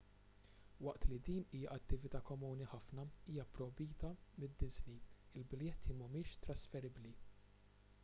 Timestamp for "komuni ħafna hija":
2.31-3.47